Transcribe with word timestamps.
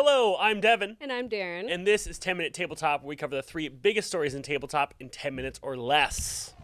Hello, 0.00 0.36
I'm 0.38 0.60
Devin. 0.60 0.96
And 1.00 1.10
I'm 1.10 1.28
Darren. 1.28 1.74
And 1.74 1.84
this 1.84 2.06
is 2.06 2.20
10 2.20 2.36
Minute 2.36 2.54
Tabletop, 2.54 3.02
where 3.02 3.08
we 3.08 3.16
cover 3.16 3.34
the 3.34 3.42
three 3.42 3.66
biggest 3.66 4.06
stories 4.06 4.32
in 4.32 4.42
tabletop 4.42 4.94
in 5.00 5.08
10 5.08 5.34
minutes 5.34 5.58
or 5.60 5.76
less. 5.76 6.54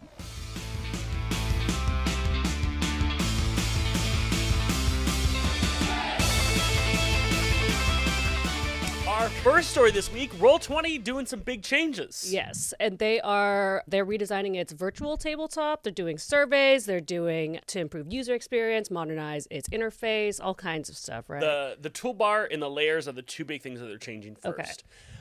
Our 9.15 9.29
first 9.29 9.71
story 9.71 9.93
this 9.93 10.13
week 10.13 10.33
Roll20 10.35 11.05
doing 11.05 11.25
some 11.25 11.39
big 11.39 11.63
changes. 11.63 12.33
yes, 12.33 12.75
and 12.81 12.99
they 12.99 13.21
are 13.21 13.85
they're 13.87 14.05
redesigning 14.05 14.57
its 14.57 14.73
virtual 14.73 15.17
tabletop. 15.17 15.85
They're 15.85 15.93
doing 15.93 16.19
surveys. 16.19 16.85
They're 16.85 17.01
doing 17.01 17.61
to 17.69 17.79
improve 17.79 18.13
user 18.13 18.35
experience, 18.35 18.91
modernize 18.91 19.47
its 19.53 19.69
interface, 19.69 20.41
all 20.43 20.57
kinds 20.57 20.89
of 20.89 20.97
stuff. 20.97 21.31
Right? 21.31 21.41
The, 21.41 21.79
the 21.81 21.91
toolbar 21.91 22.53
and 22.53 22.61
the 22.61 22.69
layers 22.69 23.07
are 23.07 23.13
the 23.13 23.23
two 23.23 23.45
big 23.45 23.63
things 23.63 23.79
that 23.79 23.87
they're 23.87 23.99
changing 23.99 24.35
first. 24.35 24.59
Okay. 24.59 24.71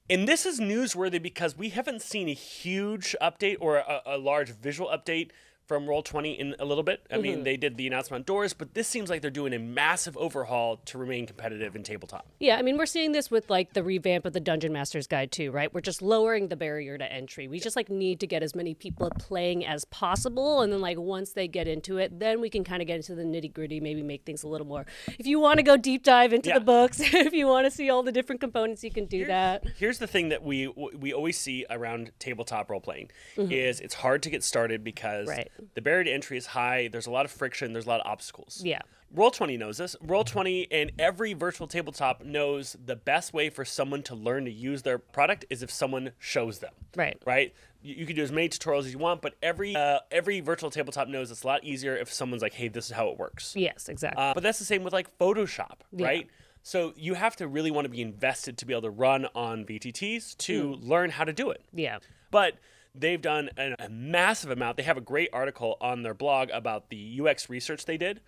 And 0.09 0.27
this 0.27 0.47
is 0.47 0.59
newsworthy 0.59 1.21
because 1.21 1.55
we 1.55 1.69
haven't 1.69 2.01
seen 2.01 2.27
a 2.27 2.33
huge 2.33 3.15
update 3.21 3.57
or 3.59 3.77
a, 3.77 4.01
a 4.07 4.17
large 4.17 4.49
visual 4.49 4.89
update 4.89 5.29
from 5.67 5.85
Roll20 5.85 6.37
in 6.37 6.55
a 6.59 6.65
little 6.65 6.83
bit. 6.83 7.05
I 7.11 7.17
mean, 7.17 7.33
Mm-hmm. 7.35 7.43
they 7.43 7.57
did 7.57 7.77
the 7.77 7.87
announcement 7.87 8.21
on 8.21 8.23
Doors, 8.23 8.53
but 8.53 8.73
this 8.73 8.87
seems 8.87 9.09
like 9.09 9.21
they're 9.21 9.31
doing 9.31 9.53
a 9.53 9.59
massive 9.59 10.17
overhaul 10.17 10.77
to 10.85 10.97
remain 10.97 11.25
competitive 11.25 11.75
in 11.75 11.83
tabletop. 11.83 12.27
yeah, 12.39 12.57
I 12.57 12.61
mean 12.61 12.77
we're 12.77 12.85
seeing 12.85 13.11
this 13.13 13.31
with 13.31 13.49
like 13.49 13.73
the 13.73 13.83
revamp 13.83 14.25
of 14.25 14.33
the 14.33 14.39
Dungeon 14.39 14.73
Master's 14.73 15.07
Guide 15.07 15.31
too, 15.31 15.51
right? 15.51 15.73
We're 15.73 15.81
just 15.81 16.01
lowering 16.01 16.49
the 16.49 16.55
barrier 16.55 16.97
to 16.97 17.11
entry. 17.11 17.47
We 17.47 17.59
just 17.59 17.75
like 17.75 17.89
need 17.89 18.19
to 18.19 18.27
get 18.27 18.43
as 18.43 18.53
many 18.55 18.73
people 18.73 19.09
playing 19.19 19.65
as 19.65 19.85
possible, 19.85 20.61
and 20.61 20.71
then 20.73 20.81
like 20.81 20.97
once 20.99 21.31
they 21.31 21.47
get 21.47 21.67
into 21.67 21.97
it, 21.97 22.19
then 22.19 22.41
we 22.41 22.49
can 22.49 22.63
kind 22.63 22.81
of 22.81 22.87
get 22.87 22.97
into 22.97 23.15
the 23.15 23.23
nitty 23.23 23.53
gritty. 23.53 23.79
Maybe 23.79 24.03
make 24.03 24.23
things 24.25 24.43
a 24.43 24.47
little 24.47 24.67
more. 24.67 24.85
If 25.17 25.25
you 25.25 25.39
want 25.39 25.57
to 25.57 25.63
go 25.63 25.77
deep 25.77 26.03
dive 26.03 26.33
into 26.33 26.49
Yeah. 26.49 26.59
the 26.59 26.65
books, 26.65 26.99
if 27.01 27.33
you 27.33 27.47
want 27.47 27.65
to 27.65 27.71
see 27.71 27.89
all 27.89 28.03
the 28.03 28.11
different 28.11 28.41
components, 28.41 28.83
you 28.83 28.91
can 28.91 29.05
do 29.05 29.25
that. 29.25 29.63
Here's 29.77 29.97
the 29.99 30.07
thing 30.07 30.29
that 30.29 30.43
we 30.43 30.67
we 30.67 31.13
always 31.13 31.37
see 31.39 31.65
around 31.69 32.11
tabletop 32.19 32.69
role 32.69 32.81
playing 32.81 33.09
is 33.37 33.79
it's 33.79 33.93
hard 33.95 34.21
to 34.23 34.29
get 34.29 34.43
started 34.43 34.83
because 34.83 35.27
Mm-hmm. 35.29 35.29
Right. 35.37 35.51
The 35.73 35.81
barrier 35.81 36.03
to 36.05 36.11
entry 36.11 36.37
is 36.37 36.47
high. 36.47 36.89
There's 36.91 37.07
a 37.07 37.11
lot 37.11 37.25
of 37.25 37.31
friction. 37.31 37.73
There's 37.73 37.85
a 37.85 37.89
lot 37.89 37.99
of 38.01 38.07
obstacles. 38.07 38.61
Yeah. 38.63 38.79
Roll20 39.15 39.59
knows 39.59 39.77
this. 39.77 39.95
Roll20 40.03 40.67
and 40.71 40.91
every 40.97 41.33
virtual 41.33 41.67
tabletop 41.67 42.25
knows 42.25 42.75
the 42.83 42.95
best 42.95 43.31
way 43.33 43.49
for 43.49 43.63
someone 43.63 44.01
to 44.03 44.15
learn 44.15 44.45
to 44.45 44.51
use 44.51 44.81
their 44.81 44.97
product 44.97 45.45
is 45.51 45.61
if 45.61 45.69
someone 45.69 46.11
shows 46.17 46.59
them. 46.59 46.73
Right. 46.95 47.21
Right? 47.25 47.53
You, 47.83 47.95
you 47.95 48.05
can 48.07 48.15
do 48.15 48.23
as 48.23 48.31
many 48.31 48.49
tutorials 48.49 48.85
as 48.85 48.93
you 48.93 48.97
want, 48.97 49.21
but 49.21 49.35
every 49.43 49.75
uh, 49.75 49.99
every 50.11 50.39
virtual 50.39 50.71
tabletop 50.71 51.07
knows 51.07 51.29
it's 51.29 51.43
a 51.43 51.47
lot 51.47 51.63
easier 51.63 51.95
if 51.95 52.11
someone's 52.11 52.41
like, 52.41 52.53
"Hey, 52.53 52.69
this 52.69 52.85
is 52.85 52.91
how 52.91 53.09
it 53.09 53.19
works." 53.19 53.55
Yes, 53.55 53.87
exactly. 53.87 54.23
Uh, 54.23 54.33
but 54.33 54.41
that's 54.41 54.57
the 54.57 54.65
same 54.65 54.83
with 54.83 54.93
like 54.93 55.15
Photoshop, 55.19 55.81
right? 55.91 56.27
So 56.63 56.93
you 56.95 57.13
have 57.13 57.35
to 57.35 57.47
really 57.47 57.71
want 57.71 57.85
to 57.85 57.89
be 57.89 58.01
invested 58.01 58.57
to 58.59 58.65
be 58.65 58.73
able 58.73 58.83
to 58.83 58.89
run 58.89 59.27
on 59.35 59.65
VTTs 59.65 60.37
to 60.37 60.75
learn 60.75 61.09
how 61.09 61.25
to 61.25 61.33
do 61.33 61.51
it. 61.51 61.61
yeah. 61.73 61.99
But 62.31 62.53
they've 62.95 63.21
done 63.21 63.49
a, 63.57 63.75
a 63.79 63.89
massive 63.89 64.49
amount. 64.49 64.77
They 64.77 64.83
have 64.83 64.97
a 64.97 65.01
great 65.01 65.29
article 65.33 65.77
on 65.81 66.03
their 66.03 66.13
blog 66.13 66.49
about 66.51 66.89
the 66.89 67.21
UX 67.21 67.49
research 67.49 67.85
they 67.85 67.97
did 67.97 68.21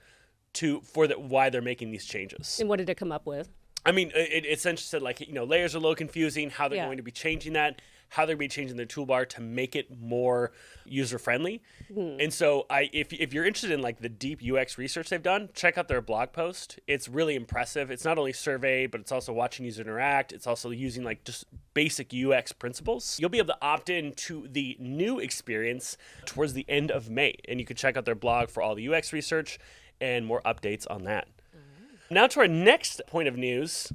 to 0.53 0.81
for 0.81 1.07
the, 1.07 1.19
why 1.19 1.49
they're 1.49 1.61
making 1.61 1.91
these 1.91 2.05
changes. 2.05 2.59
And 2.59 2.69
what 2.69 2.77
did 2.77 2.89
it 2.89 2.95
come 2.95 3.11
up 3.11 3.25
with? 3.25 3.49
I 3.85 3.91
mean, 3.91 4.11
it, 4.15 4.45
it 4.45 4.47
essentially 4.47 4.83
said 4.85 5.01
like 5.01 5.19
you 5.21 5.33
know 5.33 5.43
layers 5.43 5.75
are 5.75 5.77
a 5.77 5.81
little 5.81 5.95
confusing. 5.95 6.49
How 6.49 6.67
they're 6.67 6.77
Yeah. 6.77 6.85
going 6.85 6.97
to 6.97 7.03
be 7.03 7.11
changing 7.11 7.53
that. 7.53 7.81
How 8.09 8.25
they're 8.25 8.35
going 8.35 8.47
to 8.49 8.55
be 8.55 8.61
changing 8.61 8.77
their 8.77 8.85
toolbar 8.85 9.27
to 9.29 9.41
make 9.41 9.75
it 9.75 9.87
more 9.99 10.51
user 10.85 11.17
friendly. 11.17 11.61
Hmm. 11.91 12.17
And 12.19 12.33
so, 12.33 12.65
I 12.69 12.89
if 12.93 13.11
if 13.11 13.33
you're 13.33 13.45
interested 13.45 13.71
in 13.71 13.81
like 13.81 13.99
the 13.99 14.09
deep 14.09 14.41
UX 14.43 14.77
research 14.77 15.09
they've 15.09 15.21
done, 15.21 15.49
check 15.53 15.77
out 15.77 15.87
their 15.87 16.01
blog 16.01 16.31
post. 16.31 16.79
It's 16.87 17.09
really 17.09 17.35
impressive. 17.35 17.89
It's 17.91 18.05
not 18.05 18.17
only 18.17 18.31
survey, 18.31 18.85
but 18.87 19.01
it's 19.01 19.11
also 19.11 19.33
watching 19.33 19.65
users 19.65 19.85
interact. 19.85 20.33
It's 20.33 20.45
also 20.47 20.69
using 20.69 21.03
like 21.03 21.23
just 21.23 21.45
basic 21.73 22.13
UX 22.13 22.51
principles. 22.53 23.17
You'll 23.19 23.29
be 23.31 23.39
able 23.39 23.53
to 23.53 23.57
opt 23.61 23.89
in 23.89 24.13
to 24.13 24.47
the 24.49 24.77
new 24.79 25.19
experience 25.19 25.97
towards 26.25 26.53
the 26.53 26.65
end 26.69 26.91
of 26.91 27.09
May, 27.09 27.35
and 27.49 27.59
you 27.59 27.65
can 27.65 27.75
check 27.75 27.97
out 27.97 28.05
their 28.05 28.15
blog 28.15 28.49
for 28.49 28.61
all 28.63 28.75
the 28.75 28.87
UX 28.87 29.13
research 29.13 29.59
and 29.99 30.25
more 30.25 30.41
updates 30.45 30.85
on 30.89 31.03
that. 31.05 31.27
Now 32.09 32.27
to 32.27 32.39
our 32.41 32.47
next 32.47 33.01
point 33.07 33.27
of 33.27 33.35
news. 33.37 33.91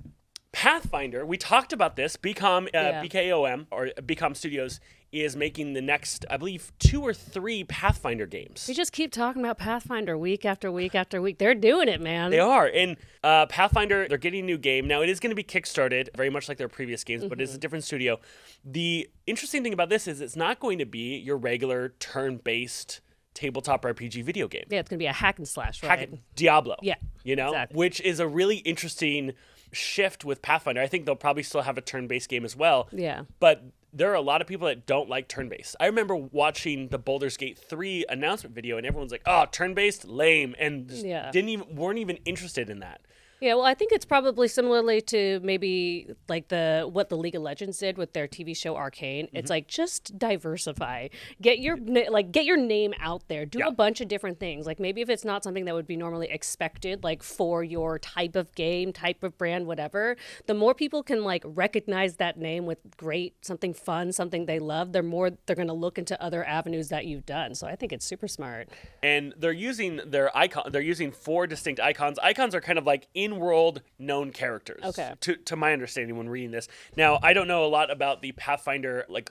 Pathfinder, 0.52 1.24
we 1.24 1.36
talked 1.36 1.72
about 1.72 1.94
this. 1.94 2.16
BKOM, 2.16 2.64
uh, 2.66 2.68
Yeah. 2.72 3.02
BKOM, 3.04 3.66
or 3.70 3.90
BKOM 3.98 4.36
Studios, 4.36 4.80
is 5.12 5.36
making 5.36 5.74
the 5.74 5.80
next, 5.80 6.24
I 6.28 6.36
believe, 6.36 6.72
two 6.80 7.02
or 7.02 7.14
three 7.14 7.62
Pathfinder 7.62 8.26
games. 8.26 8.64
We 8.66 8.74
just 8.74 8.90
keep 8.92 9.12
talking 9.12 9.42
about 9.42 9.58
Pathfinder 9.58 10.18
week 10.18 10.44
after 10.44 10.70
week 10.72 10.96
after 10.96 11.22
week. 11.22 11.38
They're 11.38 11.54
doing 11.54 11.88
it, 11.88 12.00
man. 12.00 12.32
They 12.32 12.40
are. 12.40 12.66
And 12.66 12.96
uh, 13.22 13.46
Pathfinder, 13.46 14.08
they're 14.08 14.18
getting 14.18 14.40
a 14.40 14.46
new 14.46 14.58
game. 14.58 14.88
Now, 14.88 15.02
it 15.02 15.08
is 15.08 15.20
going 15.20 15.30
to 15.30 15.36
be 15.36 15.44
kickstarted, 15.44 16.08
very 16.16 16.30
much 16.30 16.48
like 16.48 16.58
their 16.58 16.68
previous 16.68 17.04
games, 17.04 17.24
but 17.26 17.40
it's 17.40 17.54
a 17.54 17.58
different 17.58 17.84
studio. 17.84 18.18
The 18.64 19.08
interesting 19.28 19.62
thing 19.62 19.72
about 19.72 19.88
this 19.88 20.08
is 20.08 20.20
it's 20.20 20.36
not 20.36 20.58
going 20.58 20.78
to 20.78 20.86
be 20.86 21.16
your 21.16 21.36
regular 21.36 21.90
turn 22.00 22.38
based 22.38 23.00
tabletop 23.34 23.82
RPG 23.84 24.24
video 24.24 24.48
game. 24.48 24.64
yeah, 24.68 24.80
it's 24.80 24.90
gonna 24.90 24.98
be 24.98 25.06
a 25.06 25.12
hack 25.12 25.38
and 25.38 25.46
slash, 25.46 25.80
Hack 25.80 25.90
right? 26.00 26.12
it- 26.12 26.18
Diablo. 26.34 26.76
Yeah, 26.82 26.96
You 27.24 27.36
know, 27.36 27.48
exactly. 27.48 27.76
which 27.78 28.00
is 28.00 28.20
a 28.20 28.26
really 28.28 28.56
interesting 28.58 29.32
shift 29.72 30.24
with 30.24 30.42
Pathfinder. 30.42 30.80
I 30.80 30.86
think 30.86 31.06
they'll 31.06 31.14
probably 31.16 31.42
still 31.42 31.62
have 31.62 31.78
a 31.78 31.80
turn 31.80 32.06
based 32.06 32.28
game 32.28 32.44
as 32.44 32.56
well. 32.56 32.88
Yeah. 32.92 33.22
But 33.38 33.62
there 33.92 34.10
are 34.10 34.14
a 34.14 34.20
lot 34.20 34.40
of 34.40 34.46
people 34.46 34.66
that 34.68 34.86
don't 34.86 35.08
like 35.08 35.28
turn 35.28 35.48
based. 35.48 35.74
I 35.80 35.86
remember 35.86 36.14
watching 36.16 36.88
the 36.88 36.98
Baldur's 36.98 37.36
Gate 37.36 37.58
3 37.58 38.04
announcement 38.08 38.54
video 38.54 38.76
and 38.76 38.86
everyone's 38.86 39.10
like, 39.12 39.22
oh, 39.26 39.46
turn 39.50 39.74
based, 39.74 40.04
lame. 40.06 40.54
And 40.58 40.88
just 40.88 41.04
Yeah. 41.04 41.30
didn't 41.30 41.50
even, 41.50 41.74
weren't 41.76 41.98
even 41.98 42.16
interested 42.24 42.70
in 42.70 42.78
that. 42.80 43.00
Yeah, 43.40 43.54
well, 43.54 43.64
I 43.64 43.74
think 43.74 43.92
it's 43.92 44.04
probably 44.04 44.48
similarly 44.48 45.00
to 45.02 45.40
maybe 45.42 46.08
like 46.28 46.48
the 46.48 46.88
what 46.90 47.08
the 47.08 47.16
League 47.16 47.34
of 47.34 47.42
Legends 47.42 47.78
did 47.78 47.96
with 47.96 48.12
their 48.12 48.28
TV 48.28 48.56
show 48.56 48.76
Arcane. 48.76 49.26
Mm-hmm. 49.26 49.36
It's 49.36 49.50
like 49.50 49.66
just 49.66 50.18
diversify, 50.18 51.08
get 51.40 51.58
your 51.58 51.78
like 52.10 52.32
get 52.32 52.44
your 52.44 52.56
name 52.56 52.92
out 53.00 53.28
there, 53.28 53.46
do 53.46 53.60
Yeah. 53.60 53.68
a 53.68 53.72
bunch 53.72 54.00
of 54.00 54.08
different 54.08 54.38
things. 54.38 54.66
Like 54.66 54.78
maybe 54.78 55.00
if 55.00 55.08
it's 55.08 55.24
not 55.24 55.42
something 55.42 55.64
that 55.64 55.74
would 55.74 55.86
be 55.86 55.96
normally 55.96 56.28
expected, 56.30 57.02
like 57.02 57.22
for 57.22 57.64
your 57.64 57.98
type 57.98 58.36
of 58.36 58.54
game, 58.54 58.92
type 58.92 59.22
of 59.22 59.36
brand, 59.38 59.66
whatever, 59.66 60.16
the 60.46 60.54
more 60.54 60.74
people 60.74 61.02
can 61.02 61.24
like 61.24 61.42
recognize 61.46 62.16
that 62.16 62.38
name 62.38 62.66
with 62.66 62.78
great 62.96 63.34
something 63.44 63.72
fun, 63.72 64.12
something 64.12 64.46
they 64.46 64.58
love, 64.58 64.92
they're 64.92 65.02
more 65.02 65.30
they're 65.46 65.56
going 65.56 65.68
to 65.68 65.74
look 65.74 65.98
into 65.98 66.20
other 66.22 66.44
avenues 66.44 66.88
that 66.88 67.06
you've 67.06 67.26
done. 67.26 67.54
So 67.54 67.66
I 67.66 67.76
think 67.76 67.92
it's 67.92 68.04
super 68.04 68.28
smart. 68.28 68.68
and 69.02 69.32
they're 69.38 69.52
using 69.52 70.00
their 70.06 70.36
icon 70.36 70.64
they're 70.72 70.82
using 70.82 71.10
four 71.10 71.46
distinct 71.46 71.80
icons 71.80 72.18
icons 72.22 72.54
are 72.54 72.60
kind 72.60 72.78
of 72.78 72.84
like 72.84 73.06
in-world 73.32 73.82
known 73.98 74.30
characters 74.32 74.82
Okay. 74.84 75.14
to, 75.20 75.36
to 75.36 75.56
my 75.56 75.72
understanding 75.72 76.16
when 76.16 76.28
reading 76.28 76.50
this 76.50 76.68
now 76.96 77.18
i 77.22 77.32
don't 77.32 77.48
know 77.48 77.64
a 77.64 77.68
lot 77.68 77.90
about 77.90 78.22
the 78.22 78.32
pathfinder 78.32 79.04
like 79.08 79.30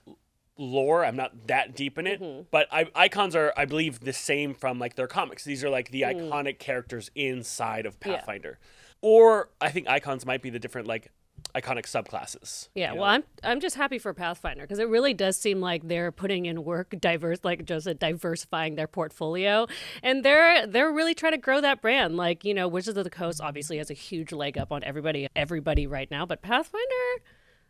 lore 0.57 1.05
i'm 1.05 1.15
not 1.15 1.47
that 1.47 1.75
deep 1.75 1.97
in 1.97 2.05
it 2.07 2.21
Mm-hmm. 2.21 2.41
but 2.51 2.67
I, 2.71 2.87
icons 2.95 3.35
are 3.35 3.53
i 3.55 3.65
believe 3.65 4.01
the 4.01 4.13
same 4.13 4.53
from 4.53 4.77
like 4.79 4.95
their 4.95 5.07
comics 5.07 5.43
these 5.43 5.63
are 5.63 5.69
like 5.69 5.91
the 5.91 6.01
Mm. 6.01 6.29
iconic 6.29 6.59
characters 6.59 7.09
inside 7.15 7.85
of 7.85 7.99
pathfinder 7.99 8.59
or 9.01 9.49
i 9.61 9.69
think 9.69 9.87
icons 9.87 10.25
might 10.25 10.41
be 10.41 10.49
the 10.49 10.59
different 10.59 10.87
like 10.87 11.11
iconic 11.55 11.85
subclasses 11.85 12.69
Yeah, 12.75 12.89
you 12.89 12.95
know? 12.95 13.01
well, 13.01 13.09
I'm 13.11 13.23
I'm 13.43 13.59
just 13.59 13.75
happy 13.75 13.97
for 13.97 14.13
Pathfinder 14.13 14.61
because 14.63 14.79
it 14.79 14.87
really 14.87 15.13
does 15.13 15.37
seem 15.37 15.59
like 15.61 15.87
they're 15.87 16.11
putting 16.11 16.45
in 16.45 16.63
work, 16.63 16.95
diverse, 16.99 17.39
like 17.43 17.65
just 17.65 17.87
diversifying 17.99 18.75
their 18.75 18.87
portfolio, 18.87 19.67
and 20.03 20.23
they're 20.23 20.67
they're 20.67 20.91
really 20.91 21.13
trying 21.15 21.33
to 21.33 21.37
grow 21.37 21.61
that 21.61 21.81
brand. 21.81 22.17
Like 22.17 22.43
you 22.45 22.53
know, 22.53 22.67
Wizards 22.67 22.97
of 22.97 23.03
the 23.03 23.09
Coast 23.09 23.41
obviously 23.41 23.77
has 23.77 23.89
a 23.89 23.95
huge 23.95 24.31
leg 24.31 24.57
up 24.57 24.71
on 24.71 24.83
everybody 24.83 25.27
everybody 25.35 25.87
right 25.87 26.09
now, 26.11 26.25
but 26.25 26.41
Pathfinder, 26.41 26.85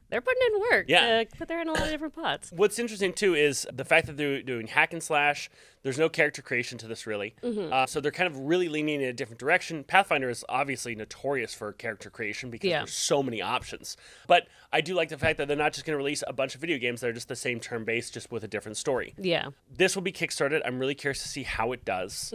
they're 0.09 0.22
putting 0.22 0.41
in 0.53 0.62
work. 0.72 0.85
Yeah. 0.88 1.23
to 1.23 1.45
they're 1.45 1.62
in 1.62 1.69
a 1.69 1.73
lot 1.73 1.84
of 1.84 1.89
different 1.89 2.16
pots. 2.16 2.51
What's 2.56 2.79
interesting 2.79 3.13
too 3.13 3.35
is 3.35 3.68
the 3.72 3.85
fact 3.85 4.07
that 4.07 4.18
they're 4.18 4.41
doing 4.41 4.68
hack 4.68 4.94
and 4.94 5.01
slash. 5.03 5.50
There's 5.81 5.97
no 5.97 6.09
character 6.09 6.41
creation 6.41 6.78
to 6.79 6.88
this 6.88 7.07
really, 7.07 7.35
Mm-hmm. 7.41 7.72
uh, 7.72 7.85
so 7.85 8.01
they're 8.01 8.12
kind 8.12 8.28
of 8.28 8.38
really 8.38 8.67
leaning 8.67 9.01
in 9.01 9.07
a 9.07 9.13
different 9.13 9.40
direction. 9.40 9.84
Pathfinder 9.85 10.29
is 10.29 10.44
obviously 10.50 10.94
notorious 10.94 11.53
for 11.53 11.72
character 11.72 12.09
creation 12.09 12.50
because 12.50 12.69
Yeah. 12.69 12.79
there's 12.79 12.94
so 12.94 13.23
many 13.23 13.41
options. 13.41 13.95
But 14.28 14.47
I 14.74 14.81
do 14.81 14.94
like 14.94 15.07
the 15.09 15.18
fact 15.18 15.38
that 15.38 15.48
they're 15.48 15.56
not 15.57 15.71
just 15.74 15.86
going 15.86 15.94
to 15.94 15.98
release 15.98 16.21
a 16.27 16.33
bunch 16.33 16.54
of 16.54 16.62
video 16.62 16.77
games 16.77 17.00
that 17.01 17.09
are 17.09 17.13
just 17.13 17.30
the 17.30 17.36
same 17.36 17.59
turn 17.62 17.86
based, 17.86 18.13
just 18.13 18.30
with 18.31 18.44
a 18.44 18.48
different 18.48 18.77
story. 18.77 19.13
Yeah, 19.18 19.50
This 19.71 19.95
will 19.95 20.04
be 20.04 20.12
kickstarted. 20.12 20.62
I'm 20.65 20.80
really 20.80 20.95
curious 20.95 21.21
to 21.24 21.30
see 21.30 21.44
how 21.44 21.71
it 21.71 21.86
does. 21.86 22.33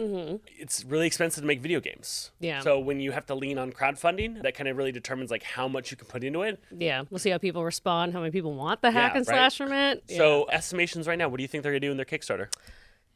It's 0.57 0.83
really 0.83 1.05
expensive 1.07 1.43
to 1.43 1.47
make 1.47 1.61
video 1.61 1.79
games. 1.79 2.31
Mm-hmm. 2.37 2.45
Yeah. 2.45 2.59
So 2.61 2.79
when 2.79 2.99
you 2.99 3.11
have 3.11 3.25
to 3.27 3.35
lean 3.35 3.57
on 3.57 3.71
crowdfunding, 3.71 4.41
that 4.41 4.55
kind 4.55 4.67
of 4.67 4.75
really 4.75 4.91
determines 4.91 5.29
like 5.31 5.43
how 5.43 5.67
much 5.67 5.91
you 5.91 5.97
can 5.97 6.07
put 6.07 6.23
into 6.23 6.41
it. 6.41 6.59
yeah. 6.75 7.03
We'll 7.11 7.19
see 7.19 7.29
how 7.29 7.37
people 7.37 7.63
respond. 7.63 8.13
How 8.13 8.19
many 8.21 8.31
people 8.31 8.53
want 8.55 8.81
the 8.81 8.89
hack 8.91 9.13
Yeah, 9.13 9.19
and 9.19 9.27
right. 9.27 9.33
slash 9.35 9.57
from 9.57 9.71
it? 9.71 10.03
Yeah. 10.07 10.17
So 10.17 10.47
estimations 10.49 11.07
right 11.07 11.17
now, 11.17 11.29
what 11.29 11.37
do 11.37 11.43
you 11.43 11.47
think 11.47 11.61
they're 11.63 11.71
going 11.71 11.81
to 11.81 11.87
do 11.87 11.91
in 11.91 11.97
their 11.97 12.05
Kickstarter? 12.05 12.47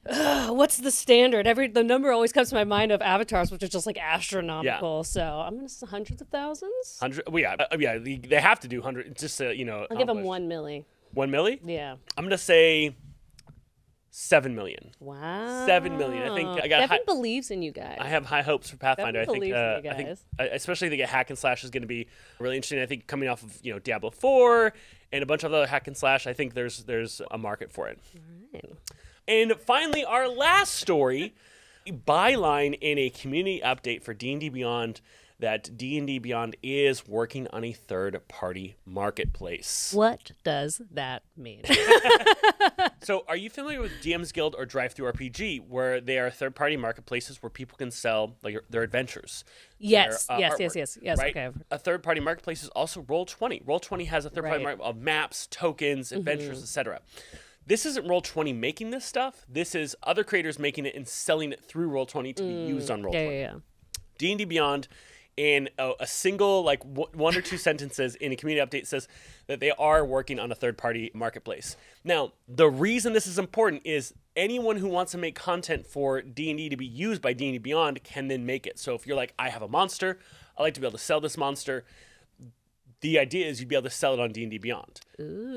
Uh, 0.06 0.50
what's 0.50 0.78
the 0.78 0.92
standard? 0.92 1.46
Every 1.46 1.68
the 1.68 1.84
number 1.84 2.12
always 2.12 2.32
comes 2.32 2.50
to 2.50 2.56
my 2.56 2.64
mind 2.64 2.92
of 2.92 3.02
avatars, 3.02 3.52
which 3.52 3.64
is 3.64 3.70
just 3.70 3.86
like 3.86 3.98
astronomical. 3.98 5.04
So 5.04 5.22
I'm 5.22 5.56
gonna 5.56 5.70
say 5.70 5.86
hundreds 5.88 6.22
of 6.22 6.30
thousands. 6.30 6.98
Hundred. 7.00 7.24
Well, 7.28 7.42
yeah, 7.42 7.56
uh, 7.60 7.78
yeah. 7.78 7.98
They 7.98 8.40
have 8.40 8.60
to 8.62 8.68
do 8.68 8.82
hundred 8.82 9.18
just 9.18 9.38
to 9.40 9.56
you 9.56 9.66
know. 9.66 9.88
I'll 9.92 9.98
give 9.98 10.08
them 10.08 10.24
one 10.24 10.48
milli. 10.48 10.86
One 11.14 11.30
milli. 11.30 11.60
Yeah. 11.66 11.96
I'm 12.18 12.26
gonna 12.26 12.38
say 12.38 12.96
seven 14.12 14.56
million. 14.56 14.92
Wow. 15.00 15.66
Seven 15.66 15.98
million. 15.98 16.30
I 16.30 16.36
think 16.36 16.50
I 16.50 16.68
got 16.68 16.80
Devin 16.80 17.02
believes 17.06 17.52
in 17.52 17.62
you 17.62 17.72
guys. 17.72 17.98
I 18.00 18.08
have 18.08 18.26
high 18.26 18.42
hopes 18.42 18.70
for 18.70 18.78
Pathfinder. 18.78 19.22
I 19.22 19.26
think, 19.26 19.38
believes 19.38 19.56
in 19.56 19.62
uh, 19.62 19.82
I 19.92 19.96
think, 19.96 20.10
guys. 20.10 20.26
uh, 20.40 20.46
especially 20.52 20.88
I 20.88 20.90
think 20.92 21.02
a 21.04 21.08
hack 21.08 21.30
and 21.30 21.38
slash 21.38 21.64
is 21.64 21.70
going 21.70 21.84
to 21.84 21.88
be 21.88 22.08
really 22.40 22.56
interesting. 22.56 22.80
I 22.80 22.86
think 22.86 23.08
coming 23.08 23.30
off 23.30 23.44
of 23.44 23.58
you 23.62 23.74
know 23.74 23.80
Diablo 23.80 24.12
Four 24.12 24.74
and 25.12 25.24
a 25.24 25.26
bunch 25.26 25.44
of 25.44 25.54
other 25.54 25.68
hack 25.68 25.88
and 25.88 25.98
slash, 25.98 26.28
I 26.28 26.34
think 26.34 26.54
there's 26.54 26.84
there's 26.84 27.22
a 27.32 27.38
market 27.38 27.72
for 27.72 27.88
it. 27.88 28.00
And 29.30 29.54
finally, 29.60 30.04
our 30.04 30.28
last 30.28 30.74
story, 30.74 31.36
byline 31.88 32.76
in 32.82 32.98
a 32.98 33.12
community 33.12 33.62
update 33.64 34.02
for 34.02 34.16
D&D 34.16 34.50
Beyond 34.50 35.02
that 35.40 35.78
D&D 35.78 36.20
Beyond 36.20 36.58
is 36.62 37.08
working 37.08 37.48
on 37.54 37.64
a 37.64 37.72
third-party 37.72 38.76
marketplace. 38.86 39.92
What 39.94 40.32
does 40.44 40.82
that 40.92 41.24
mean? 41.38 41.62
So, 43.02 43.24
are 43.30 43.38
you 43.38 43.50
familiar 43.50 43.82
with 43.82 43.94
DM's 44.04 44.34
Guild 44.34 44.56
or 44.58 44.66
DriveThruRPG, 44.66 45.70
where 45.70 46.02
they 46.02 46.20
are 46.20 46.30
third-party 46.30 46.76
marketplaces 46.76 47.42
where 47.42 47.50
people 47.50 47.78
can 47.78 47.92
sell 47.92 48.36
like 48.44 48.58
their 48.70 48.84
adventures? 48.84 49.46
yes, 49.78 50.26
their, 50.26 50.36
uh, 50.36 50.40
yes, 50.40 50.54
artwork, 50.54 50.60
yes, 50.60 50.76
yes, 50.76 50.98
yes. 51.02 51.18
right? 51.18 51.36
Okay. 51.36 51.58
A 51.72 51.78
third-party 51.78 52.20
marketplace 52.20 52.62
is 52.62 52.68
also 52.70 53.02
Roll20. 53.04 53.64
Roll20 53.64 54.08
has 54.08 54.26
a 54.26 54.30
third-party 54.30 54.66
Right. 54.66 54.74
Mm-hmm. 54.74 54.82
market 54.82 54.98
of 54.98 55.02
maps, 55.02 55.48
tokens, 55.48 56.12
adventures, 56.12 56.62
etc. 56.62 57.00
This 57.70 57.86
isn't 57.86 58.06
Roll20 58.08 58.56
making 58.56 58.90
this 58.90 59.06
stuff. 59.06 59.46
This 59.48 59.76
is 59.76 59.96
other 60.04 60.24
creators 60.24 60.58
making 60.58 60.88
it 60.88 60.96
and 60.96 61.08
selling 61.08 61.52
it 61.54 61.64
through 61.64 61.90
Roll20 61.92 62.36
to 62.38 62.44
be 62.44 62.54
used 62.68 62.90
on 62.90 63.04
Roll20. 63.04 63.12
Mm, 63.12 63.14
Yeah, 63.14 63.30
yeah, 63.30 63.40
yeah. 63.54 63.54
D&D 64.18 64.46
Beyond 64.46 64.88
in 65.38 65.70
a, 65.78 65.94
a 66.02 66.08
single 66.08 66.64
like 66.64 66.80
w- 66.82 67.08
one 67.14 67.38
or 67.38 67.42
two 67.42 67.58
sentences 67.70 68.16
in 68.16 68.32
a 68.32 68.36
community 68.36 68.66
update 68.68 68.88
says 68.88 69.08
that 69.48 69.60
they 69.60 69.70
are 69.72 70.04
working 70.04 70.40
on 70.40 70.52
a 70.52 70.56
third 70.56 70.78
party 70.80 71.12
marketplace. 71.14 71.78
Now, 72.04 72.34
the 72.48 72.68
reason 72.70 73.14
this 73.14 73.28
is 73.28 73.38
important 73.38 73.84
is 73.86 74.14
anyone 74.36 74.78
who 74.78 74.88
wants 74.88 75.12
to 75.14 75.18
make 75.20 75.36
content 75.36 75.86
for 75.86 76.22
D&D 76.24 76.70
to 76.70 76.76
be 76.76 76.88
used 76.88 77.22
by 77.22 77.34
D&D 77.34 77.60
Beyond 77.60 78.04
can 78.04 78.30
then 78.30 78.46
make 78.48 78.66
it. 78.66 78.80
So 78.80 78.96
if 78.96 79.06
you're 79.06 79.16
like 79.16 79.34
I 79.38 79.50
have 79.50 79.62
a 79.62 79.68
monster, 79.70 80.18
I 80.58 80.64
like 80.64 80.74
to 80.74 80.82
be 80.82 80.88
able 80.88 80.98
to 80.98 81.04
sell 81.04 81.22
this 81.22 81.38
monster, 81.38 81.86
the 83.02 83.18
idea 83.20 83.48
is 83.48 83.60
you'd 83.60 83.70
be 83.70 83.76
able 83.76 83.84
to 83.84 83.90
sell 83.90 84.14
it 84.14 84.20
on 84.20 84.32
D&D 84.32 84.58
Beyond. 84.58 85.02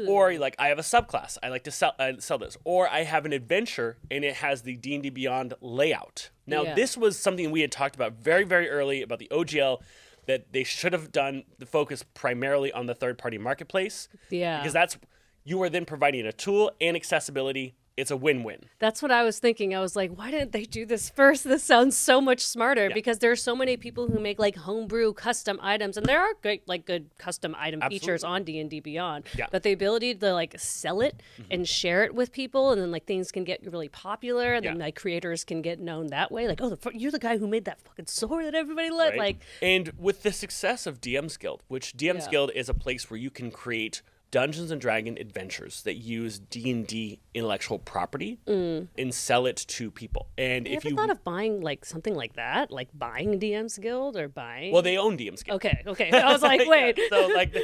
Or 0.09 0.33
like 0.39 0.55
I 0.59 0.69
have 0.69 0.79
a 0.79 0.83
subclass, 0.83 1.39
I 1.43 1.49
like 1.49 1.65
to 1.65 1.71
sell 1.71 1.95
uh, 1.99 2.13
sell 2.19 2.39
this. 2.39 2.57
Or 2.65 2.89
I 2.89 3.03
have 3.05 3.25
an 3.27 3.33
adventure 3.33 3.99
and 4.11 4.25
it 4.25 4.35
has 4.37 4.63
the 4.63 4.77
D&D 4.77 5.11
Beyond 5.11 5.55
layout. 5.61 6.31
Now 6.47 6.63
Yeah. 6.63 6.75
this 6.75 6.97
was 6.97 7.19
something 7.19 7.51
we 7.51 7.61
had 7.61 7.73
talked 7.73 7.95
about 7.95 8.15
very 8.15 8.45
very 8.45 8.69
early 8.69 9.03
about 9.03 9.19
the 9.19 9.29
OGL 9.31 9.81
that 10.27 10.53
they 10.53 10.63
should 10.65 10.93
have 10.93 11.11
done 11.11 11.43
the 11.59 11.67
focus 11.67 12.05
primarily 12.15 12.73
on 12.73 12.87
the 12.87 12.95
third 12.95 13.19
party 13.19 13.39
marketplace 13.39 14.09
Yeah. 14.31 14.59
because 14.61 14.73
that's 14.73 14.99
you 15.45 15.61
are 15.63 15.69
then 15.69 15.85
providing 15.85 16.25
a 16.27 16.33
tool 16.33 16.71
and 16.81 16.97
accessibility. 16.97 17.75
It's 17.97 18.11
a 18.11 18.17
win-win. 18.17 18.61
That's 18.79 19.03
what 19.03 19.11
I 19.11 19.23
was 19.23 19.39
thinking. 19.39 19.75
I 19.75 19.81
was 19.81 19.95
like, 19.95 20.17
why 20.17 20.31
didn't 20.31 20.53
they 20.53 20.65
do 20.65 20.87
this 20.87 21.11
first? 21.11 21.45
This 21.53 21.63
sounds 21.63 21.97
so 21.97 22.21
much 22.21 22.41
smarter 22.41 22.89
because 22.95 23.19
there 23.19 23.31
are 23.31 23.37
so 23.37 23.55
many 23.55 23.77
people 23.77 24.09
who 24.09 24.19
make 24.19 24.39
like 24.39 24.57
homebrew 24.57 25.13
custom 25.13 25.59
items, 25.61 25.99
and 25.99 26.07
there 26.07 26.21
are 26.21 26.33
great 26.41 26.67
like 26.67 26.87
good 26.87 27.11
custom 27.19 27.55
item 27.59 27.83
features 27.91 28.25
on 28.25 28.45
D 28.45 28.59
and 28.59 28.71
D 28.71 28.81
Beyond. 28.81 29.25
Yeah. 29.37 29.47
But 29.51 29.63
the 29.65 29.73
ability 29.73 30.15
to 30.15 30.33
like 30.33 30.59
sell 30.59 31.03
it 31.03 31.21
mm-hmm. 31.39 31.53
and 31.53 31.69
share 31.69 32.05
it 32.05 32.15
with 32.15 32.33
people, 32.33 32.71
and 32.73 32.81
then 32.81 32.91
like 32.91 33.05
things 33.05 33.31
can 33.31 33.45
get 33.45 33.61
really 33.71 33.89
popular, 33.89 34.55
and 34.55 34.65
then 34.65 34.77
Yeah. 34.77 34.85
like 34.85 34.95
creators 34.97 35.45
can 35.45 35.61
get 35.61 35.79
known 35.79 36.07
that 36.07 36.33
way. 36.33 36.49
Like, 36.49 36.63
oh, 36.63 36.71
the, 36.71 36.91
you're 36.95 37.11
the 37.13 37.19
guy 37.19 37.37
who 37.37 37.47
made 37.47 37.67
that 37.67 37.81
fucking 37.83 38.07
sword 38.07 38.47
that 38.47 38.55
everybody 38.55 38.89
loved. 38.89 39.11
right? 39.13 39.19
Like, 39.19 39.41
and 39.61 39.93
with 39.99 40.23
the 40.23 40.33
success 40.33 40.87
of 40.87 41.01
DM's 41.01 41.37
Guild, 41.37 41.63
which 41.69 41.95
DM's 41.97 42.25
Yeah. 42.25 42.31
Guild 42.31 42.51
is 42.55 42.69
a 42.71 42.75
place 42.75 43.11
where 43.11 43.19
you 43.19 43.31
can 43.31 43.51
create 43.51 44.01
Dungeons 44.33 44.71
and 44.71 44.81
Dragon 44.81 45.19
adventures 45.21 45.83
that 45.83 45.97
use 45.97 46.39
D 46.39 46.71
and 46.71 46.87
D 46.87 47.21
intellectual 47.35 47.79
property 47.79 48.41
mm. 48.47 48.89
and 48.97 49.15
sell 49.15 49.45
it 49.45 49.59
to 49.69 49.91
people. 49.91 50.27
And 50.39 50.67
you 50.67 50.75
if 50.75 50.87
you 50.87 50.97
thought 50.97 51.11
of 51.11 51.23
buying 51.23 51.61
like 51.61 51.85
something 51.85 52.15
like 52.15 52.33
that, 52.37 52.71
like 52.71 52.89
buying 52.95 53.39
DM's 53.39 53.77
Guild 53.77 54.17
or 54.17 54.29
buying? 54.29 54.73
well, 54.73 54.81
they 54.81 54.97
own 54.97 55.19
DM's 55.19 55.43
Guild. 55.43 55.57
okay, 55.57 55.83
okay. 55.87 56.11
I 56.11 56.33
was 56.33 56.43
like, 56.43 56.61
Yeah, 56.65 56.69
wait. 56.69 57.01
so 57.11 57.27
like, 57.29 57.55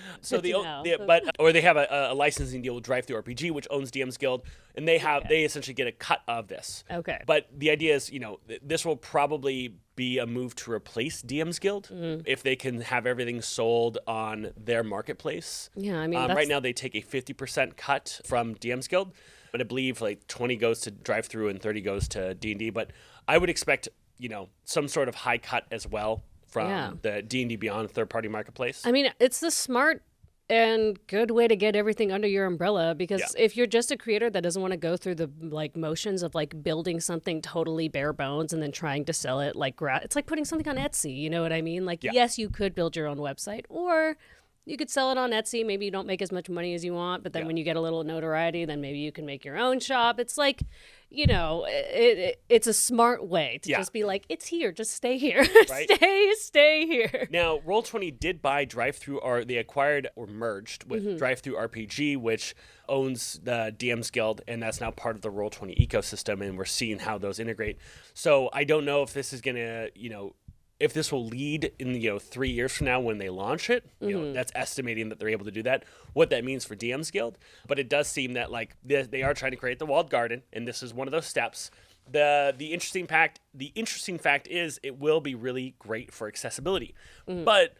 so 0.20 0.36
Good 0.36 0.44
they 0.44 0.52
own, 0.52 0.64
know. 0.64 0.82
they, 0.84 0.96
but 0.96 1.36
or 1.38 1.52
they 1.52 1.60
have 1.60 1.76
a, 1.76 2.08
a 2.10 2.14
licensing 2.14 2.60
deal 2.60 2.74
with 2.74 2.84
DriveThruRPG, 2.84 3.52
which 3.52 3.68
owns 3.70 3.92
DM's 3.92 4.16
Guild, 4.16 4.42
and 4.74 4.88
they 4.88 4.98
have 4.98 5.28
they 5.28 5.44
essentially 5.44 5.74
get 5.74 5.86
a 5.86 5.92
cut 5.92 6.22
of 6.26 6.48
this. 6.48 6.82
Okay. 6.90 7.22
But 7.24 7.48
the 7.56 7.70
idea 7.70 7.94
is, 7.94 8.10
you 8.10 8.18
know, 8.18 8.40
th- 8.48 8.60
this 8.64 8.84
will 8.84 8.96
probably 8.96 9.76
be 10.00 10.18
a 10.18 10.26
move 10.26 10.54
to 10.56 10.72
replace 10.72 11.22
DM's 11.22 11.58
Guild 11.58 11.84
Mm-hmm. 11.92 12.22
if 12.24 12.42
they 12.42 12.56
can 12.56 12.80
have 12.80 13.06
everything 13.06 13.42
sold 13.42 13.98
on 14.06 14.52
their 14.56 14.82
marketplace. 14.82 15.68
Yeah, 15.76 15.98
I 16.00 16.06
mean, 16.06 16.18
um, 16.18 16.30
right 16.36 16.48
now 16.48 16.60
they 16.60 16.72
take 16.72 16.94
a 16.94 17.00
fifty 17.02 17.32
percent 17.34 17.76
cut 17.76 18.20
from 18.24 18.54
DM's 18.54 18.88
Guild, 18.88 19.12
but 19.52 19.60
I 19.60 19.64
believe 19.64 20.00
like 20.00 20.26
twenty 20.26 20.56
goes 20.56 20.80
to 20.82 20.90
DriveThru 20.90 21.50
and 21.50 21.60
thirty 21.60 21.80
goes 21.82 22.08
to 22.08 22.34
D 22.34 22.52
and 22.52 22.58
D. 22.58 22.70
But 22.70 22.90
I 23.28 23.36
would 23.38 23.50
expect, 23.50 23.88
you 24.18 24.28
know, 24.28 24.48
some 24.64 24.88
sort 24.88 25.08
of 25.08 25.14
high 25.14 25.38
cut 25.38 25.64
as 25.70 25.86
well 25.86 26.22
from 26.48 26.68
Yeah. 26.68 26.90
the 27.02 27.22
D 27.22 27.42
and 27.42 27.48
D 27.50 27.56
Beyond 27.56 27.90
third 27.90 28.08
party 28.10 28.28
marketplace. 28.28 28.82
I 28.86 28.92
mean, 28.92 29.12
it's 29.20 29.40
the 29.40 29.50
smart 29.50 30.02
and 30.50 30.98
good 31.06 31.30
way 31.30 31.46
to 31.48 31.54
get 31.56 31.76
everything 31.76 32.10
under 32.12 32.26
your 32.26 32.44
umbrella 32.46 32.94
because 32.94 33.20
Yeah. 33.20 33.44
if 33.44 33.56
you're 33.56 33.66
just 33.68 33.90
a 33.90 33.96
creator 33.96 34.28
that 34.30 34.42
doesn't 34.42 34.60
want 34.60 34.72
to 34.72 34.76
go 34.76 34.96
through 34.96 35.14
the 35.14 35.30
like 35.40 35.76
motions 35.76 36.22
of 36.22 36.34
like 36.34 36.62
building 36.62 37.00
something 37.00 37.40
totally 37.40 37.88
bare 37.88 38.12
bones 38.12 38.52
and 38.52 38.60
then 38.62 38.72
trying 38.72 39.04
to 39.06 39.12
sell 39.12 39.40
it 39.40 39.54
like 39.56 39.76
gra- 39.76 40.00
it's 40.02 40.16
like 40.16 40.26
putting 40.26 40.44
something 40.44 40.68
on 40.68 40.76
Etsy, 40.76 41.16
you 41.16 41.30
know 41.30 41.40
what 41.42 41.52
I 41.52 41.62
mean? 41.62 41.86
Like 41.86 42.02
Yeah. 42.04 42.10
yes, 42.12 42.36
you 42.38 42.50
could 42.50 42.74
build 42.74 42.96
your 42.96 43.06
own 43.06 43.18
website 43.18 43.64
or 43.68 44.16
you 44.66 44.76
could 44.76 44.90
sell 44.90 45.10
it 45.10 45.18
on 45.18 45.30
Etsy. 45.30 45.64
Maybe 45.66 45.84
you 45.86 45.90
don't 45.90 46.06
make 46.06 46.22
as 46.22 46.30
much 46.30 46.48
money 46.48 46.74
as 46.74 46.84
you 46.84 46.92
want, 46.94 47.22
but 47.22 47.32
then 47.32 47.42
Yeah. 47.42 47.46
when 47.46 47.56
you 47.56 47.64
get 47.64 47.76
a 47.76 47.80
little 47.80 48.04
notoriety, 48.04 48.64
then 48.64 48.80
maybe 48.80 48.98
you 48.98 49.10
can 49.10 49.26
make 49.26 49.44
your 49.44 49.56
own 49.58 49.80
shop. 49.80 50.20
It's 50.20 50.36
like, 50.38 50.62
you 51.08 51.26
know, 51.26 51.64
it, 51.68 52.18
it, 52.18 52.42
it's 52.48 52.66
a 52.66 52.74
smart 52.74 53.26
way 53.26 53.58
to 53.62 53.70
Yeah. 53.70 53.78
just 53.78 53.92
be 53.92 54.04
like, 54.04 54.26
it's 54.28 54.46
here, 54.46 54.70
just 54.70 54.92
stay 54.92 55.18
here, 55.18 55.44
Right. 55.70 55.90
stay, 55.90 56.32
stay 56.38 56.86
here. 56.86 57.26
Now, 57.30 57.58
Roll20 57.66 58.20
did 58.20 58.40
buy 58.42 58.64
DriveThru, 58.66 59.18
or 59.22 59.44
they 59.44 59.56
acquired 59.56 60.08
or 60.14 60.26
merged 60.26 60.88
with 60.88 61.04
Mm-hmm. 61.04 61.16
DriveThruRPG, 61.54 62.16
which 62.18 62.54
owns 62.88 63.40
the 63.42 63.74
DM's 63.76 64.10
Guild, 64.10 64.42
and 64.46 64.62
that's 64.62 64.80
now 64.80 64.90
part 64.90 65.16
of 65.16 65.22
the 65.22 65.30
Roll20 65.30 65.78
ecosystem, 65.84 66.40
and 66.42 66.58
we're 66.58 66.64
seeing 66.64 66.98
how 67.00 67.18
those 67.18 67.38
integrate. 67.38 67.78
So 68.14 68.50
I 68.52 68.64
don't 68.64 68.84
know 68.84 69.02
if 69.02 69.12
this 69.14 69.32
is 69.32 69.40
going 69.40 69.56
to, 69.56 69.90
you 69.94 70.10
know, 70.10 70.34
if 70.80 70.92
this 70.94 71.12
will 71.12 71.26
lead 71.26 71.72
in 71.78 71.94
you 72.00 72.10
know 72.10 72.18
three 72.18 72.50
years 72.50 72.72
from 72.72 72.86
now 72.86 72.98
when 72.98 73.18
they 73.18 73.28
launch 73.28 73.70
it. 73.70 73.84
You 74.00 74.08
Mm-hmm. 74.08 74.24
know, 74.24 74.32
that's 74.32 74.50
estimating 74.54 75.10
that 75.10 75.18
they're 75.18 75.28
able 75.28 75.44
to 75.44 75.50
do 75.50 75.62
that. 75.64 75.84
What 76.14 76.30
that 76.30 76.44
means 76.44 76.64
for 76.64 76.74
DM's 76.74 77.10
Guild, 77.10 77.38
but 77.68 77.78
it 77.78 77.88
does 77.88 78.08
seem 78.08 78.32
that 78.32 78.50
like 78.50 78.76
they, 78.84 79.02
they 79.02 79.22
are 79.22 79.34
trying 79.34 79.52
to 79.52 79.56
create 79.58 79.78
the 79.78 79.86
walled 79.86 80.10
garden, 80.10 80.42
and 80.52 80.66
this 80.66 80.82
is 80.82 80.92
one 80.94 81.06
of 81.06 81.12
those 81.12 81.26
steps. 81.26 81.70
The 82.10 82.54
the 82.56 82.72
interesting 82.72 83.06
fact 83.06 83.40
the 83.54 83.72
interesting 83.76 84.18
fact 84.18 84.48
is 84.48 84.80
it 84.82 84.98
will 84.98 85.20
be 85.20 85.34
really 85.34 85.74
great 85.78 86.12
for 86.12 86.26
accessibility, 86.26 86.94
Mm-hmm. 87.28 87.44
but 87.44 87.74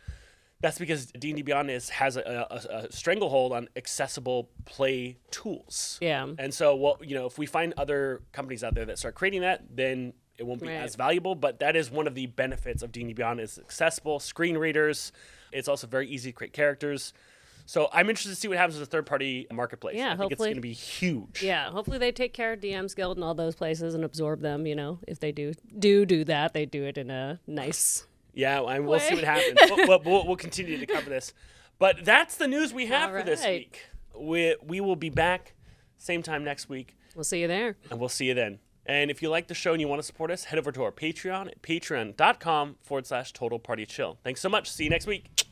that's 0.62 0.79
because 0.79 1.06
D&D 1.06 1.41
Beyond 1.41 1.70
is 1.70 1.88
has 1.88 2.19
a, 2.19 2.47
a, 2.50 2.55
a 2.85 2.93
stranglehold 2.93 3.52
on 3.52 3.69
accessible 3.76 4.50
play 4.66 5.16
tools. 5.30 5.99
Yeah. 6.02 6.26
And 6.38 6.52
so, 6.52 6.76
well, 6.76 6.99
you 7.00 7.14
know, 7.14 7.25
if 7.25 7.38
we 7.38 7.47
find 7.47 7.73
other 7.78 8.21
companies 8.33 8.62
out 8.62 8.75
there 8.75 8.85
that 8.85 8.99
start 8.99 9.14
creating 9.14 9.40
that, 9.40 9.64
then 9.75 10.12
it 10.40 10.47
won't 10.47 10.61
be 10.61 10.68
Right. 10.68 10.76
as 10.76 10.97
valuable. 10.97 11.35
But 11.35 11.61
that 11.61 11.76
is 11.76 11.90
one 11.90 12.06
of 12.06 12.14
the 12.14 12.26
benefits 12.26 12.82
of 12.82 12.90
D&D 12.90 13.12
Beyond 13.12 13.40
is 13.40 13.59
accessible 13.59 14.18
screen 14.18 14.59
readers. 14.59 15.12
It's 15.52 15.68
also 15.68 15.87
very 15.87 16.09
easy 16.09 16.30
to 16.30 16.37
create 16.37 16.52
characters. 16.52 17.12
So 17.66 17.88
I'm 17.92 18.09
interested 18.09 18.30
to 18.30 18.37
see 18.37 18.49
what 18.49 18.56
happens 18.56 18.80
with 18.80 18.88
the 18.88 18.97
third 18.97 19.06
party 19.06 19.47
marketplace. 19.52 19.97
Yeah, 19.97 20.06
I 20.06 20.09
think 20.16 20.23
hopefully- 20.23 20.50
it's 20.50 20.54
going 20.54 20.54
to 20.56 20.61
be 20.61 20.73
huge. 20.73 21.42
Yeah, 21.42 21.70
hopefully 21.70 21.99
they 21.99 22.11
take 22.11 22.32
care 22.32 22.52
of 22.54 22.61
DM's 22.61 22.94
Guild 22.94 23.16
and 23.16 23.23
all 23.23 23.35
those 23.35 23.54
places 23.54 23.94
and 23.94 24.04
absorb 24.04 24.40
them. 24.40 24.66
You 24.66 24.75
know, 24.75 24.99
if 25.06 25.20
they 25.20 25.30
do 25.30 25.52
do 25.78 26.04
do 26.04 26.25
that, 26.25 26.52
they 26.52 26.66
do 26.66 26.85
it 26.85 26.99
in 26.99 27.11
a 27.11 27.38
nice. 27.47 28.06
Yeah, 28.32 28.62
and 28.62 28.87
we'll 28.87 28.99
see 28.99 29.14
what 29.14 29.25
happens. 29.25 29.59
we'll, 29.70 30.00
we'll, 30.04 30.26
we'll, 30.26 30.37
continue 30.37 30.78
to 30.78 30.87
cover 30.87 31.11
this. 31.11 31.32
But 31.78 32.04
that's 32.04 32.37
the 32.37 32.47
news 32.49 32.73
we 32.73 32.87
have 32.87 33.11
All 33.11 33.18
for 33.18 33.25
this 33.25 33.44
week. 33.44 33.87
We, 34.16 34.56
we 34.62 34.80
will 34.80 34.97
be 34.97 35.11
back 35.11 35.54
same 36.00 36.23
time 36.23 36.44
next 36.44 36.68
week, 36.68 36.97
We'll 37.14 37.25
see 37.25 37.40
you 37.40 37.49
there. 37.49 37.76
and 37.90 38.00
we'll 38.00 38.09
see 38.09 38.26
you 38.26 38.35
then. 38.35 38.59
And 38.87 39.11
if 39.11 39.23
you 39.23 39.29
like 39.29 39.49
the 39.49 39.55
show 39.55 39.73
and 39.73 39.81
you 39.81 39.89
want 39.89 40.01
to 40.01 40.07
support 40.07 40.31
us, 40.31 40.45
head 40.45 40.59
over 40.59 40.73
to 40.73 40.83
our 40.83 40.93
Patreon 40.93 41.49
at 41.49 41.63
patreon.com 41.63 42.77
forward 42.83 43.07
slash 43.07 43.33
total 43.33 43.59
party 43.59 43.87
chill. 43.87 44.19
Thanks 44.25 44.41
so 44.41 44.49
much. 44.49 44.71
See 44.71 44.85
you 44.85 44.91
next 44.91 45.07
week. 45.07 45.50